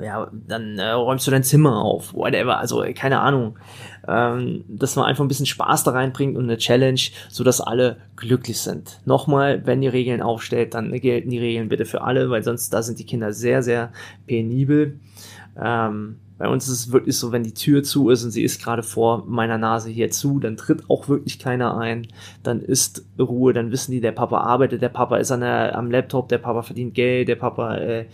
ja, 0.02 0.32
dann 0.32 0.80
äh, 0.80 0.92
räumst 0.92 1.28
du 1.28 1.32
dein 1.32 1.44
Zimmer 1.44 1.82
auf, 1.82 2.14
whatever, 2.14 2.58
also 2.58 2.86
keine 2.96 3.20
Ahnung, 3.20 3.60
ähm, 4.08 4.64
dass 4.68 4.96
man 4.96 5.06
einfach 5.06 5.24
ein 5.24 5.28
bisschen 5.28 5.46
Spaß 5.46 5.84
da 5.84 5.92
reinbringt 5.92 6.38
und 6.38 6.46
eine 6.46 6.58
Challenge, 6.58 7.02
so 7.28 7.44
dass 7.44 7.60
alle 7.60 7.98
glücklich 8.16 8.60
sind. 8.60 9.02
Nochmal, 9.06 9.66
wenn 9.66 9.84
ihr 9.84 9.92
Regeln 9.92 10.22
aufstellt, 10.22 10.74
dann 10.74 10.92
gelten 10.94 11.30
die 11.30 11.40
Regeln 11.40 11.68
bitte 11.68 11.86
für 11.86 12.02
alle, 12.02 12.30
weil 12.30 12.44
sonst 12.44 12.74
da 12.74 12.82
sind 12.82 13.00
die 13.00 13.06
Kinder 13.06 13.34
sehr, 13.34 13.62
sehr 13.62 13.92
penibel. 14.26 15.00
Ähm, 15.62 16.20
bei 16.40 16.48
uns 16.48 16.70
ist 16.70 16.74
es 16.74 16.92
wirklich 16.94 17.18
so, 17.18 17.34
wenn 17.34 17.44
die 17.44 17.54
Tür 17.54 17.84
zu 17.84 18.10
ist 18.10 18.24
und 18.24 18.32
sie 18.32 18.44
ist 18.44 18.64
gerade 18.64 18.82
vor 18.82 19.26
meiner 19.28 19.58
Nase 19.58 19.90
hier 19.90 20.10
zu, 20.10 20.40
dann 20.40 20.56
tritt 20.56 20.90
auch 20.90 21.10
wirklich 21.10 21.38
keiner 21.38 21.78
ein. 21.78 22.08
Dann 22.44 22.62
ist 22.62 23.04
Ruhe, 23.20 23.52
dann 23.52 23.72
wissen 23.72 23.92
die, 23.92 24.00
der 24.00 24.14
Papa 24.14 24.40
arbeitet, 24.40 24.82
der 24.82 24.90
Papa 24.90 25.18
ist 25.18 25.32
an 25.32 25.42
der, 25.42 25.78
am 25.78 25.92
Laptop, 25.92 26.30
der 26.30 26.38
Papa 26.38 26.62
verdient 26.62 26.96
Geld, 26.96 27.28
der 27.28 27.36
Papa, 27.36 27.76
äh, 27.76 28.06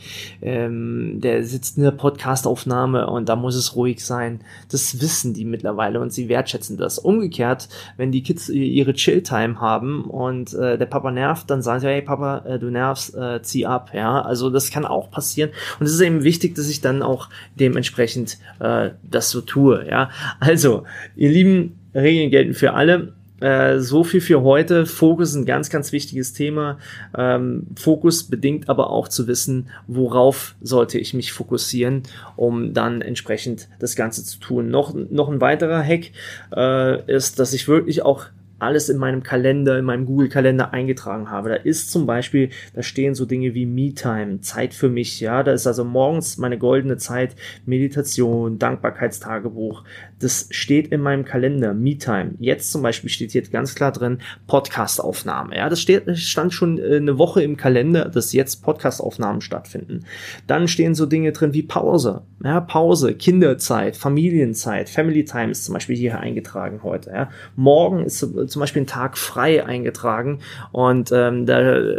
ähm, 0.42 1.22
der 1.22 1.44
sitzt 1.44 1.78
in 1.78 1.84
der 1.84 1.92
Podcastaufnahme 1.92 3.08
und 3.08 3.30
da 3.30 3.36
muss 3.36 3.56
es 3.56 3.76
ruhig 3.76 4.04
sein. 4.04 4.42
Das 4.72 5.00
wissen 5.02 5.36
die 5.36 5.46
mittlerweile 5.46 6.00
und 6.00 6.12
sie 6.12 6.28
wertschätzen 6.28 6.78
das. 6.78 6.98
Umgekehrt, 6.98 7.70
wenn 7.96 8.12
die 8.12 8.24
Kids 8.24 8.50
ihre 8.50 8.94
Chill-Time 8.94 9.62
haben 9.62 10.06
und 10.06 10.52
äh, 10.56 10.80
der 10.80 10.88
Papa 10.88 11.12
nervt, 11.12 11.52
dann 11.52 11.62
sagen 11.62 11.82
sie, 11.82 11.88
hey 11.88 12.02
Papa, 12.02 12.40
äh, 12.40 12.58
du 12.58 12.72
nervst, 12.72 13.16
äh, 13.16 13.44
zieh 13.44 13.68
ab. 13.68 13.92
Ja, 13.94 14.24
also 14.24 14.50
das 14.50 14.72
kann 14.72 14.86
auch 14.86 15.12
passieren. 15.12 15.52
Und 15.80 15.86
es 15.86 15.94
ist 15.94 16.02
eben 16.02 16.24
wichtig, 16.24 16.56
dass 16.56 16.68
ich 16.68 16.82
dann 16.82 17.04
auch 17.04 17.30
dementsprechend 17.54 18.15
dementsprechend 18.16 18.38
äh, 18.60 18.92
das 19.04 19.30
so 19.30 19.42
tue. 19.42 19.86
Ja, 19.90 20.10
also 20.40 20.84
ihr 21.16 21.30
lieben 21.30 21.80
Regeln 21.94 22.32
gelten 22.32 22.54
für 22.54 22.74
alle. 22.74 23.14
Äh, 23.42 23.80
so 23.80 24.04
viel 24.04 24.22
für 24.22 24.44
heute. 24.44 24.86
Fokus 24.86 25.30
ist 25.30 25.36
ein 25.36 25.46
ganz, 25.46 25.70
ganz 25.70 25.92
wichtiges 25.92 26.32
Thema. 26.34 26.78
Ähm, 27.18 27.68
Fokus 27.76 28.24
bedingt 28.24 28.70
aber 28.70 28.90
auch 28.90 29.10
zu 29.10 29.28
wissen, 29.28 29.68
worauf 29.88 30.56
sollte 30.62 30.98
ich 31.00 31.14
mich 31.14 31.34
fokussieren, 31.34 32.04
um 32.38 32.74
dann 32.74 33.02
entsprechend 33.02 33.68
das 33.80 33.96
Ganze 33.96 34.24
zu 34.24 34.40
tun. 34.40 34.70
Noch, 34.70 34.94
noch 34.94 35.30
ein 35.30 35.42
weiterer 35.42 35.84
Hack 35.84 36.12
äh, 36.56 37.14
ist, 37.14 37.40
dass 37.40 37.54
ich 37.54 37.68
wirklich 37.68 38.04
auch 38.04 38.28
alles 38.60 38.90
in 38.90 38.98
meinem 38.98 39.24
Kalender, 39.24 39.78
in 39.78 39.86
meinem 39.86 40.06
Google-Kalender 40.06 40.74
eingetragen 40.74 41.30
habe. 41.30 41.50
Da 41.50 41.56
ist 41.56 41.92
zum 41.92 42.06
Beispiel, 42.06 42.50
da 42.74 42.84
stehen 42.84 43.14
so 43.14 43.26
Dinge 43.26 43.54
wie 43.54 43.66
Me-Time, 43.66 44.42
Zeit 44.42 44.74
für 44.74 44.90
mich, 44.90 45.20
ja. 45.20 45.44
Da 45.44 45.52
ist 45.52 45.68
also 45.68 45.84
morgens 45.84 46.38
meine 46.38 46.58
goldene 46.58 46.98
Zeit, 46.98 47.36
Meditation, 47.66 48.58
Dankbarkeitstagebuch. 48.58 49.84
Das 50.20 50.48
steht 50.52 50.88
in 50.88 51.02
meinem 51.02 51.26
Kalender, 51.26 51.74
Me-Time. 51.74 52.36
Jetzt 52.40 52.72
zum 52.72 52.82
Beispiel 52.82 53.10
steht 53.10 53.32
hier 53.32 53.42
ganz 53.42 53.76
klar 53.76 53.92
drin, 53.92 54.20
Podcast-Aufnahme, 54.48 55.58
ja. 55.58 55.70
Das 55.70 55.82
steht, 55.82 56.18
stand 56.18 56.54
schon 56.54 56.80
äh, 56.80 56.96
eine 56.98 57.18
Woche 57.18 57.44
im 57.44 57.58
Kalender, 57.58 58.06
dass 58.06 58.32
jetzt 58.32 58.64
Podcast-Aufnahmen 58.64 59.42
stattfinden. 59.42 60.06
Dann 60.48 60.68
stehen 60.68 60.96
so 60.96 61.06
Dinge 61.06 61.34
drin 61.34 61.54
wie 61.54 61.64
Pause, 61.64 62.22
ja. 62.44 62.62
Pause, 62.62 63.16
Kinderzeit, 63.16 63.98
Familienzeit, 63.98 64.90
Family 64.90 65.26
Time 65.26 65.52
ist 65.52 65.66
zum 65.66 65.74
Beispiel 65.74 65.98
hier 65.98 66.20
eingetragen 66.20 66.82
heute, 66.84 67.10
ja. 67.10 67.30
Morgen 67.56 68.06
ist 68.06 68.20
zum 68.48 68.60
Beispiel 68.60 68.82
einen 68.82 68.88
Tag 68.88 69.18
frei 69.18 69.66
eingetragen 69.66 70.40
und 70.72 71.12
ähm, 71.12 71.46
da 71.46 71.58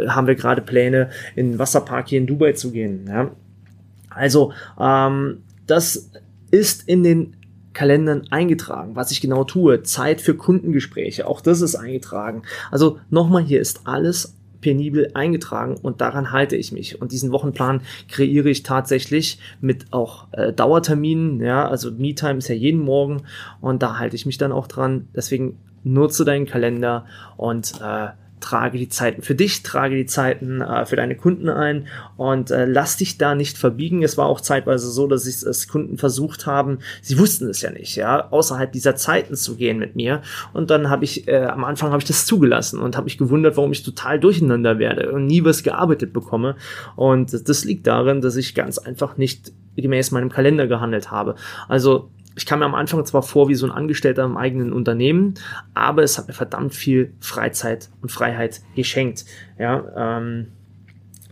haben 0.09 0.27
wir 0.27 0.35
gerade 0.35 0.61
Pläne, 0.61 1.09
in 1.35 1.51
den 1.51 1.59
Wasserpark 1.59 2.09
hier 2.09 2.19
in 2.19 2.27
Dubai 2.27 2.53
zu 2.53 2.71
gehen. 2.71 3.05
Ja? 3.07 3.31
Also 4.09 4.53
ähm, 4.79 5.43
das 5.65 6.11
ist 6.51 6.87
in 6.87 7.03
den 7.03 7.35
Kalendern 7.73 8.23
eingetragen, 8.31 8.95
was 8.95 9.11
ich 9.11 9.21
genau 9.21 9.43
tue. 9.43 9.83
Zeit 9.83 10.19
für 10.19 10.33
Kundengespräche, 10.33 11.27
auch 11.27 11.41
das 11.41 11.61
ist 11.61 11.75
eingetragen. 11.75 12.41
Also 12.71 12.99
nochmal, 13.11 13.43
hier 13.43 13.61
ist 13.61 13.81
alles 13.85 14.35
penibel 14.61 15.11
eingetragen 15.13 15.75
und 15.81 16.01
daran 16.01 16.31
halte 16.31 16.55
ich 16.55 16.71
mich. 16.71 16.99
Und 17.01 17.11
diesen 17.11 17.31
Wochenplan 17.31 17.81
kreiere 18.09 18.49
ich 18.49 18.63
tatsächlich 18.63 19.39
mit 19.61 19.93
auch 19.93 20.27
äh, 20.31 20.51
Dauerterminen. 20.51 21.39
Ja, 21.39 21.67
also 21.67 21.91
Me-Time 21.91 22.39
ist 22.39 22.47
ja 22.47 22.55
jeden 22.55 22.81
Morgen 22.81 23.23
und 23.61 23.83
da 23.83 23.99
halte 23.99 24.15
ich 24.15 24.25
mich 24.25 24.37
dann 24.37 24.51
auch 24.51 24.67
dran. 24.67 25.07
Deswegen 25.15 25.59
nutze 25.87 26.25
deinen 26.25 26.45
Kalender 26.45 27.05
und 27.37 27.73
äh, 27.81 28.09
trage 28.39 28.77
die 28.77 28.89
Zeiten 28.89 29.21
für 29.21 29.35
dich, 29.35 29.63
trage 29.63 29.95
die 29.95 30.05
Zeiten 30.05 30.61
äh, 30.61 30.85
für 30.85 30.95
deine 30.95 31.15
Kunden 31.15 31.49
ein 31.49 31.87
und 32.17 32.51
äh, 32.51 32.65
lass 32.65 32.97
dich 32.97 33.17
da 33.17 33.35
nicht 33.35 33.57
verbiegen. 33.57 34.03
Es 34.03 34.17
war 34.17 34.27
auch 34.27 34.41
zeitweise 34.41 34.89
so, 34.89 35.07
dass 35.07 35.25
ich 35.25 35.41
es 35.43 35.67
Kunden 35.67 35.97
versucht 35.97 36.45
haben, 36.45 36.79
sie 37.01 37.17
wussten 37.17 37.49
es 37.49 37.61
ja 37.61 37.71
nicht, 37.71 37.95
ja, 37.95 38.29
außerhalb 38.29 38.71
dieser 38.71 38.95
Zeiten 38.95 39.35
zu 39.35 39.55
gehen 39.55 39.79
mit 39.79 39.95
mir. 39.95 40.21
Und 40.53 40.69
dann 40.69 40.89
habe 40.89 41.03
ich 41.03 41.27
äh, 41.27 41.45
am 41.45 41.63
Anfang 41.63 41.91
habe 41.91 42.01
ich 42.01 42.07
das 42.07 42.25
zugelassen 42.25 42.79
und 42.79 42.95
habe 42.95 43.05
mich 43.05 43.17
gewundert, 43.17 43.57
warum 43.57 43.71
ich 43.71 43.83
total 43.83 44.19
durcheinander 44.19 44.77
werde 44.79 45.11
und 45.11 45.25
nie 45.25 45.43
was 45.43 45.63
gearbeitet 45.63 46.13
bekomme. 46.13 46.55
Und 46.95 47.49
das 47.49 47.65
liegt 47.65 47.87
darin, 47.87 48.21
dass 48.21 48.35
ich 48.35 48.53
ganz 48.53 48.77
einfach 48.77 49.17
nicht 49.17 49.51
gemäß 49.75 50.11
meinem 50.11 50.29
Kalender 50.29 50.67
gehandelt 50.67 51.11
habe. 51.11 51.35
Also 51.67 52.09
ich 52.37 52.45
kam 52.45 52.59
mir 52.59 52.65
am 52.65 52.75
Anfang 52.75 53.03
zwar 53.05 53.23
vor 53.23 53.49
wie 53.49 53.55
so 53.55 53.65
ein 53.65 53.71
Angestellter 53.71 54.23
im 54.23 54.37
eigenen 54.37 54.71
Unternehmen, 54.71 55.33
aber 55.73 56.03
es 56.03 56.17
hat 56.17 56.27
mir 56.27 56.33
verdammt 56.33 56.73
viel 56.73 57.13
Freizeit 57.19 57.89
und 58.01 58.11
Freiheit 58.11 58.61
geschenkt. 58.75 59.25
Ja, 59.57 60.17
ähm, 60.17 60.49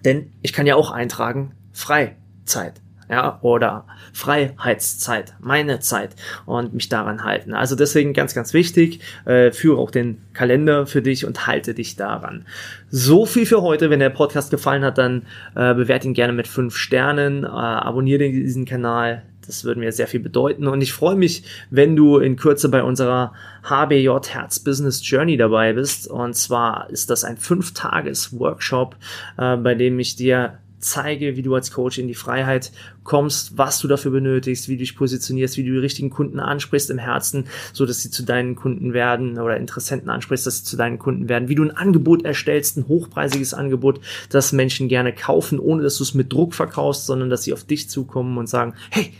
denn 0.04 0.32
ich 0.42 0.52
kann 0.52 0.66
ja 0.66 0.76
auch 0.76 0.92
eintragen 0.92 1.54
Freizeit 1.74 2.82
ja, 3.10 3.38
oder 3.42 3.86
Freiheitszeit, 4.14 5.36
meine 5.40 5.80
Zeit 5.80 6.16
und 6.46 6.74
mich 6.74 6.90
daran 6.90 7.24
halten. 7.24 7.54
Also 7.54 7.76
deswegen 7.76 8.14
ganz, 8.14 8.34
ganz 8.34 8.54
wichtig, 8.54 9.02
äh, 9.26 9.52
führe 9.52 9.78
auch 9.78 9.92
den 9.92 10.22
Kalender 10.34 10.88
für 10.88 11.02
dich 11.02 11.26
und 11.26 11.46
halte 11.46 11.74
dich 11.74 11.96
daran. 11.96 12.46
So 12.90 13.26
viel 13.26 13.46
für 13.46 13.62
heute. 13.62 13.90
Wenn 13.90 14.00
der 14.00 14.10
Podcast 14.10 14.50
gefallen 14.50 14.84
hat, 14.84 14.98
dann 14.98 15.24
äh, 15.56 15.74
bewerte 15.74 16.08
ihn 16.08 16.14
gerne 16.14 16.34
mit 16.34 16.48
fünf 16.48 16.78
Sternen, 16.78 17.44
äh, 17.44 17.48
abonniere 17.48 18.30
diesen 18.30 18.66
Kanal, 18.66 19.24
das 19.48 19.64
würde 19.64 19.80
mir 19.80 19.92
sehr 19.92 20.08
viel 20.08 20.20
bedeuten. 20.20 20.68
Und 20.68 20.82
ich 20.82 20.94
freue 20.94 21.16
mich, 21.16 21.44
wenn 21.70 21.96
du 21.96 22.18
in 22.18 22.36
Kürze 22.36 22.70
bei 22.70 22.84
unserer 22.84 23.34
HBJ 23.64 24.10
Herz 24.30 24.60
Business 24.60 25.02
Journey 25.08 25.38
dabei 25.38 25.74
bist. 25.74 26.08
Und 26.08 26.36
zwar 26.36 26.90
ist 26.90 27.10
das 27.10 27.24
ein 27.24 27.38
Fünf-Tages-Workshop, 27.38 28.96
äh, 29.38 29.58
bei 29.58 29.76
dem 29.76 30.00
ich 30.00 30.16
dir 30.16 30.60
zeige, 30.86 31.36
wie 31.36 31.42
du 31.42 31.56
als 31.56 31.72
Coach 31.72 31.98
in 31.98 32.08
die 32.08 32.14
Freiheit 32.14 32.72
kommst, 33.04 33.58
was 33.58 33.80
du 33.80 33.88
dafür 33.88 34.12
benötigst, 34.12 34.70
wie 34.70 34.74
du 34.74 34.80
dich 34.80 34.96
positionierst, 34.96 35.58
wie 35.58 35.64
du 35.64 35.72
die 35.72 35.80
richtigen 35.80 36.10
Kunden 36.10 36.40
ansprichst 36.40 36.90
im 36.90 36.98
Herzen, 36.98 37.46
so 37.74 37.86
dass 37.86 38.02
sie 38.02 38.12
zu 38.12 38.24
deinen 38.24 38.56
Kunden 38.56 38.94
werden 38.94 39.40
oder 39.40 39.58
Interessenten 39.58 40.10
ansprichst, 40.10 40.46
dass 40.46 40.60
sie 40.60 40.64
zu 40.64 40.78
deinen 40.78 41.00
Kunden 41.00 41.28
werden, 41.28 41.50
wie 41.50 41.56
du 41.56 41.64
ein 41.64 41.76
Angebot 41.76 42.24
erstellst, 42.24 42.78
ein 42.78 42.88
hochpreisiges 42.88 43.54
Angebot, 43.54 44.00
das 44.30 44.54
Menschen 44.54 44.88
gerne 44.88 45.14
kaufen, 45.14 45.60
ohne 45.60 45.84
dass 45.84 45.98
du 45.98 46.04
es 46.04 46.14
mit 46.14 46.32
Druck 46.32 46.54
verkaufst, 46.54 47.06
sondern 47.06 47.30
dass 47.30 47.44
sie 47.44 47.54
auf 47.54 47.64
dich 47.64 47.90
zukommen 47.90 48.38
und 48.38 48.48
sagen, 48.48 48.74
hey, 48.90 49.12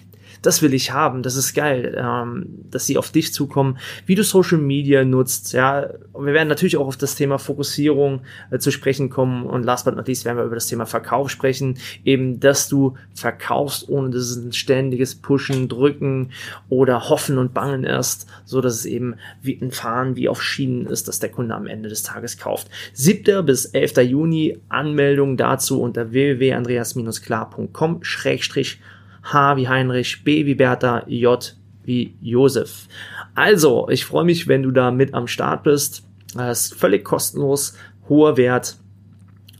das 0.46 0.62
will 0.62 0.74
ich 0.74 0.92
haben, 0.92 1.24
das 1.24 1.36
ist 1.36 1.54
geil, 1.54 1.96
ähm, 1.98 2.46
dass 2.70 2.86
sie 2.86 2.98
auf 2.98 3.12
dich 3.12 3.34
zukommen, 3.34 3.78
wie 4.06 4.16
du 4.16 4.24
Social 4.24 4.60
Media 4.60 5.04
nutzt, 5.04 5.54
ja. 5.54 5.88
Und 6.14 6.26
wir 6.26 6.34
werden 6.34 6.48
natürlich 6.48 6.78
auch 6.78 6.88
auf 6.88 6.98
das 6.98 7.16
Thema 7.16 7.40
Fokussierung 7.40 8.22
äh, 8.52 8.60
zu 8.60 8.72
sprechen 8.72 9.10
kommen 9.10 9.46
und 9.46 9.64
last 9.64 9.86
but 9.86 9.96
not 9.96 10.08
least 10.08 10.26
werden 10.26 10.38
wir 10.38 10.46
über 10.46 10.56
das 10.56 10.68
Thema 10.68 10.86
Verkauf 10.86 11.30
sprechen, 11.32 11.78
eben, 12.04 12.40
dass 12.40 12.70
du 12.70 12.96
verkaufst, 13.14 13.90
ohne 13.90 14.12
dass 14.12 14.24
es 14.24 14.38
ein 14.38 14.54
ständiges 14.54 15.16
Pushen, 15.16 15.68
Drücken 15.68 16.32
oder 16.70 17.10
Hoffen 17.10 17.38
und 17.38 17.54
Bangen 17.54 17.84
ist, 17.84 18.28
so 18.46 18.62
dass 18.62 18.76
es 18.76 18.86
eben 18.86 19.16
wie 19.42 19.60
ein 19.60 19.72
Fahren 19.72 20.16
wie 20.16 20.30
auf 20.30 20.44
Schienen 20.44 20.86
ist, 20.86 21.08
dass 21.08 21.20
der 21.20 21.30
Kunde 21.30 21.56
am 21.56 21.66
Ende 21.68 21.90
des 21.90 22.04
Tages 22.04 22.38
kauft. 22.38 22.70
7. 22.94 23.46
bis 23.46 23.66
11. 23.66 23.98
Juni 24.04 24.60
Anmeldung 24.70 25.38
dazu 25.38 25.82
unter 25.82 26.12
www.andreas-klar.com 26.12 28.04
schrägstrich 28.04 28.80
H 29.26 29.58
wie 29.58 29.68
Heinrich, 29.68 30.24
B 30.24 30.46
wie 30.46 30.56
Bertha, 30.56 31.04
J 31.08 31.56
wie 31.84 32.16
Josef. 32.22 32.88
Also, 33.34 33.90
ich 33.90 34.06
freue 34.06 34.26
mich, 34.26 34.48
wenn 34.48 34.64
du 34.64 34.72
da 34.72 34.92
mit 34.92 35.14
am 35.14 35.28
Start 35.28 35.64
bist. 35.64 36.04
Es 36.38 36.68
ist 36.68 36.76
völlig 36.76 37.04
kostenlos, 37.04 37.78
hoher 38.10 38.38
Wert. 38.38 38.78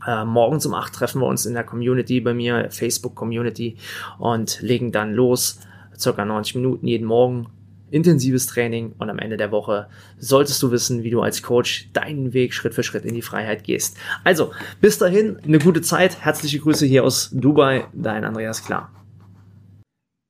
Äh, 0.06 0.24
morgens 0.24 0.66
um 0.66 0.74
8 0.74 0.92
treffen 0.92 1.20
wir 1.20 1.26
uns 1.26 1.46
in 1.46 1.54
der 1.54 1.64
Community 1.64 2.20
bei 2.20 2.34
mir, 2.34 2.68
Facebook 2.70 3.14
Community 3.14 3.76
und 4.18 4.60
legen 4.60 4.92
dann 4.92 5.12
los. 5.12 5.60
Circa 5.98 6.24
90 6.24 6.56
Minuten 6.56 6.86
jeden 6.86 7.06
Morgen. 7.06 7.48
Intensives 7.90 8.46
Training 8.46 8.94
und 8.98 9.10
am 9.10 9.18
Ende 9.18 9.36
der 9.36 9.52
Woche 9.52 9.86
solltest 10.18 10.60
du 10.62 10.72
wissen, 10.72 11.04
wie 11.04 11.10
du 11.10 11.22
als 11.22 11.42
Coach 11.42 11.88
deinen 11.92 12.32
Weg 12.32 12.52
Schritt 12.52 12.74
für 12.74 12.82
Schritt 12.82 13.04
in 13.04 13.14
die 13.14 13.22
Freiheit 13.22 13.62
gehst. 13.62 13.96
Also, 14.24 14.50
bis 14.80 14.98
dahin, 14.98 15.38
eine 15.44 15.60
gute 15.60 15.82
Zeit. 15.82 16.18
Herzliche 16.20 16.58
Grüße 16.58 16.84
hier 16.84 17.04
aus 17.04 17.30
Dubai, 17.32 17.86
dein 17.92 18.24
Andreas 18.24 18.64
Klar. 18.64 18.90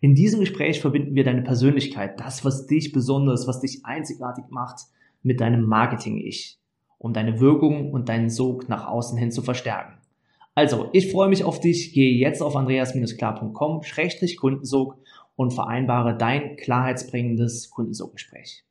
In 0.00 0.14
diesem 0.14 0.38
Gespräch 0.40 0.80
verbinden 0.80 1.16
wir 1.16 1.24
deine 1.24 1.42
Persönlichkeit, 1.42 2.20
das, 2.20 2.44
was 2.44 2.66
dich 2.66 2.92
besonders, 2.92 3.48
was 3.48 3.60
dich 3.60 3.84
einzigartig 3.84 4.44
macht, 4.50 4.82
mit 5.22 5.40
deinem 5.40 5.64
Marketing-Ich, 5.64 6.58
um 6.98 7.12
deine 7.12 7.40
Wirkung 7.40 7.92
und 7.92 8.08
deinen 8.08 8.30
Sog 8.30 8.68
nach 8.68 8.86
außen 8.86 9.18
hin 9.18 9.32
zu 9.32 9.42
verstärken. 9.42 9.94
Also, 10.54 10.88
ich 10.92 11.10
freue 11.10 11.28
mich 11.28 11.42
auf 11.44 11.60
dich. 11.60 11.92
Gehe 11.92 12.14
jetzt 12.14 12.40
auf 12.42 12.56
andreas-klar.com-kundensog 12.56 14.96
und 15.36 15.52
vereinbare 15.52 16.16
dein 16.16 16.56
klarheitsbringendes 16.56 17.68
Kundensog-Gespräch. 17.70 18.64